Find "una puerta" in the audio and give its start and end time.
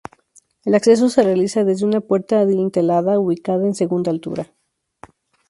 1.85-2.39